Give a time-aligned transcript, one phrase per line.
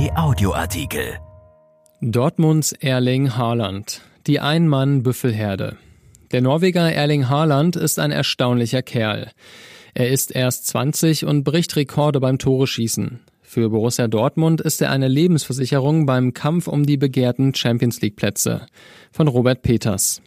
[0.00, 1.18] RP Audioartikel.
[2.00, 4.00] Dortmunds Erling Haaland.
[4.26, 5.76] Die Ein-Mann-Büffelherde.
[6.32, 9.30] Der Norweger Erling Haaland ist ein erstaunlicher Kerl.
[9.92, 13.20] Er ist erst 20 und bricht Rekorde beim Tore-Schießen.
[13.42, 18.66] Für Borussia Dortmund ist er eine Lebensversicherung beim Kampf um die begehrten Champions League Plätze.
[19.12, 20.22] Von Robert Peters.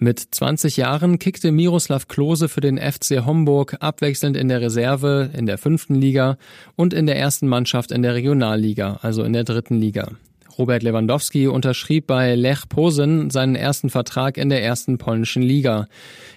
[0.00, 5.46] Mit 20 Jahren kickte Miroslav Klose für den FC Homburg abwechselnd in der Reserve, in
[5.46, 6.38] der fünften Liga
[6.76, 10.12] und in der ersten Mannschaft in der Regionalliga, also in der dritten Liga.
[10.56, 15.88] Robert Lewandowski unterschrieb bei Lech Posen seinen ersten Vertrag in der ersten polnischen Liga.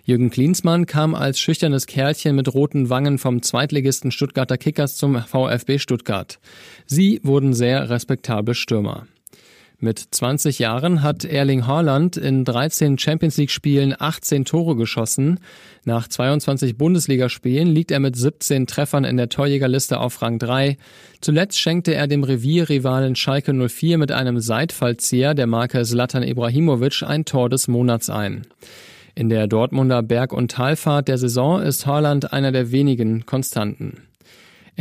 [0.06, 5.78] Jürgen Klinsmann kam als schüchternes Kerlchen mit roten Wangen vom Zweitligisten Stuttgarter Kickers zum VfB
[5.78, 6.40] Stuttgart.
[6.88, 9.06] Sie wurden sehr respektable Stürmer.
[9.84, 15.40] Mit 20 Jahren hat Erling Haaland in 13 Champions League Spielen 18 Tore geschossen.
[15.86, 20.78] Nach 22 Bundesligaspielen liegt er mit 17 Treffern in der Torjägerliste auf Rang 3.
[21.20, 27.26] Zuletzt schenkte er dem Revierrivalen Schalke 04 mit einem Seitfallzieher der Marke Zlatan Ibrahimovic ein
[27.26, 28.44] Tor des Monats ein.
[29.16, 33.98] In der Dortmunder Berg- und Talfahrt der Saison ist Haaland einer der wenigen Konstanten.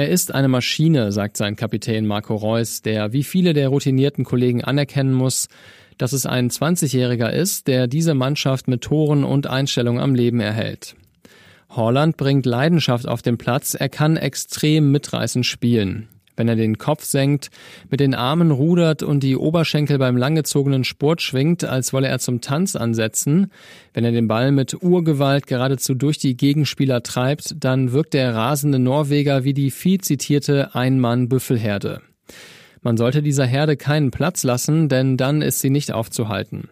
[0.01, 4.65] Er ist eine Maschine, sagt sein Kapitän Marco Reus, der wie viele der routinierten Kollegen
[4.65, 5.49] anerkennen muss,
[5.99, 10.97] dass es ein 20-Jähriger ist, der diese Mannschaft mit Toren und Einstellung am Leben erhält.
[11.69, 16.09] Holland bringt Leidenschaft auf den Platz, er kann extrem mitreißend spielen
[16.41, 17.51] wenn er den Kopf senkt,
[17.91, 22.41] mit den Armen rudert und die Oberschenkel beim langgezogenen Sport schwingt, als wolle er zum
[22.41, 23.53] Tanz ansetzen,
[23.93, 28.79] wenn er den Ball mit Urgewalt geradezu durch die Gegenspieler treibt, dann wirkt der rasende
[28.79, 32.01] Norweger wie die viel zitierte Ein-Mann-Büffelherde.
[32.81, 36.71] Man sollte dieser Herde keinen Platz lassen, denn dann ist sie nicht aufzuhalten.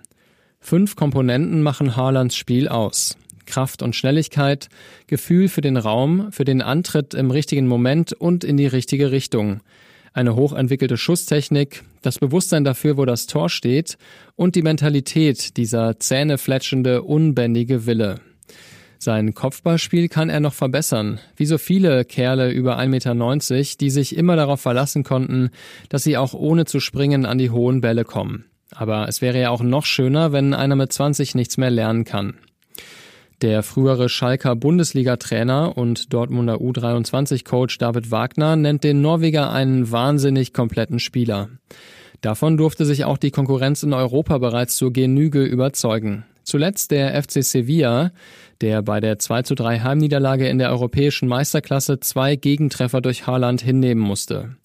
[0.60, 3.18] Fünf Komponenten machen Haalands Spiel aus.
[3.48, 4.68] Kraft und Schnelligkeit,
[5.08, 9.60] Gefühl für den Raum, für den Antritt im richtigen Moment und in die richtige Richtung.
[10.12, 13.98] Eine hochentwickelte Schusstechnik, das Bewusstsein dafür, wo das Tor steht
[14.36, 18.20] und die Mentalität, dieser zähnefletschende, unbändige Wille.
[19.00, 24.16] Sein Kopfballspiel kann er noch verbessern, wie so viele Kerle über 1,90 Meter, die sich
[24.16, 25.50] immer darauf verlassen konnten,
[25.88, 28.46] dass sie auch ohne zu springen an die hohen Bälle kommen.
[28.74, 32.34] Aber es wäre ja auch noch schöner, wenn einer mit 20 nichts mehr lernen kann.
[33.40, 40.98] Der frühere Schalker Bundesliga-Trainer und Dortmunder U23-Coach David Wagner nennt den Norweger einen wahnsinnig kompletten
[40.98, 41.48] Spieler.
[42.20, 46.24] Davon durfte sich auch die Konkurrenz in Europa bereits zur Genüge überzeugen.
[46.42, 48.10] Zuletzt der FC Sevilla,
[48.60, 53.62] der bei der 2 zu 3 Heimniederlage in der europäischen Meisterklasse zwei Gegentreffer durch Haaland
[53.62, 54.56] hinnehmen musste.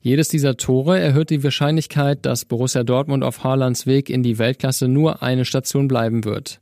[0.00, 4.88] Jedes dieser Tore erhöht die Wahrscheinlichkeit, dass Borussia Dortmund auf Haalands Weg in die Weltklasse
[4.88, 6.58] nur eine Station bleiben wird.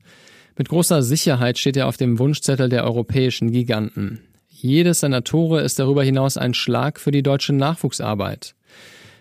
[0.59, 4.21] Mit großer Sicherheit steht er auf dem Wunschzettel der europäischen Giganten.
[4.49, 8.57] Jedes seiner Tore ist darüber hinaus ein Schlag für die deutsche Nachwuchsarbeit.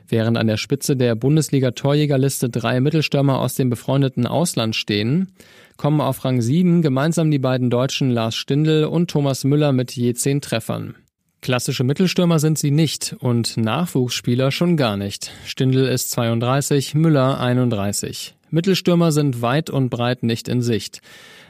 [0.07, 5.35] Während an der Spitze der Bundesliga-Torjägerliste drei Mittelstürmer aus dem befreundeten Ausland stehen,
[5.75, 10.13] kommen auf Rang 7 gemeinsam die beiden Deutschen Lars Stindl und Thomas Müller mit je
[10.15, 10.95] zehn Treffern.
[11.41, 15.31] Klassische Mittelstürmer sind sie nicht und Nachwuchsspieler schon gar nicht.
[15.45, 18.36] Stindl ist 32, Müller 31.
[18.49, 21.01] Mittelstürmer sind weit und breit nicht in Sicht.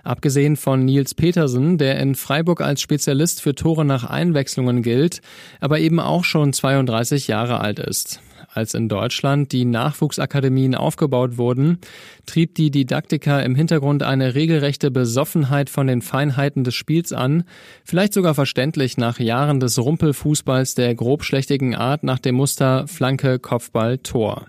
[0.03, 5.21] Abgesehen von Nils Petersen, der in Freiburg als Spezialist für Tore nach Einwechslungen gilt,
[5.59, 8.21] aber eben auch schon 32 Jahre alt ist.
[8.53, 11.77] Als in Deutschland die Nachwuchsakademien aufgebaut wurden,
[12.25, 17.43] trieb die Didaktiker im Hintergrund eine regelrechte Besoffenheit von den Feinheiten des Spiels an,
[17.83, 23.99] vielleicht sogar verständlich nach Jahren des Rumpelfußballs der grobschlächtigen Art nach dem Muster Flanke, Kopfball,
[23.99, 24.47] Tor.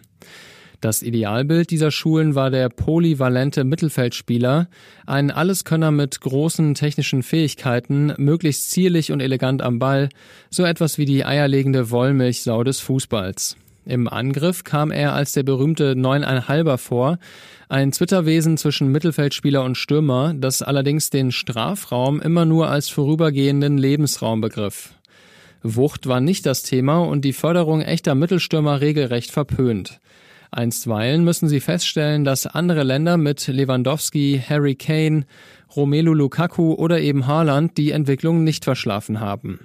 [0.81, 4.69] Das Idealbild dieser Schulen war der polyvalente Mittelfeldspieler,
[5.07, 10.09] ein Alleskönner mit großen technischen Fähigkeiten, möglichst zierlich und elegant am Ball,
[10.51, 13.57] so etwas wie die eierlegende Wollmilchsau des Fußballs.
[13.87, 17.19] Im Angriff kam er als der berühmte Neuneinhalber vor,
[17.69, 24.41] ein Zwitterwesen zwischen Mittelfeldspieler und Stürmer, das allerdings den Strafraum immer nur als vorübergehenden Lebensraum
[24.41, 24.95] begriff.
[25.65, 29.99] Wucht war nicht das Thema und die Förderung echter Mittelstürmer regelrecht verpönt.
[30.51, 35.27] Einstweilen müssen sie feststellen, dass andere Länder mit Lewandowski, Harry Kane,
[35.75, 39.61] Romelu Lukaku oder eben Haaland die Entwicklung nicht verschlafen haben.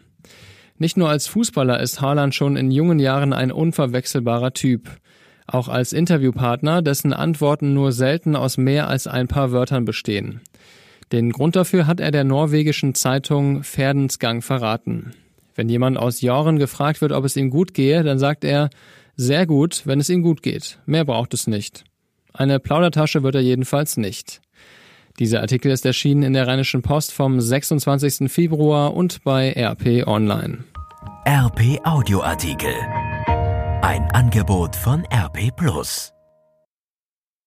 [0.78, 4.90] Nicht nur als Fußballer ist Haaland schon in jungen Jahren ein unverwechselbarer Typ.
[5.48, 10.42] Auch als Interviewpartner, dessen Antworten nur selten aus mehr als ein paar Wörtern bestehen.
[11.12, 15.14] Den Grund dafür hat er der norwegischen Zeitung Pferdensgang verraten.
[15.56, 18.70] Wenn jemand aus Joren gefragt wird, ob es ihm gut gehe, dann sagt er,
[19.16, 20.80] sehr gut, wenn es ihm gut geht.
[20.86, 21.84] Mehr braucht es nicht.
[22.34, 24.42] Eine Plaudertasche wird er jedenfalls nicht.
[25.20, 28.32] Dieser Artikel ist erschienen in der Rheinischen Post vom 26.
[28.32, 30.64] Februar und bei RP Online.
[31.28, 32.74] RP Audioartikel.
[33.82, 36.14] Ein Angebot von RP Plus.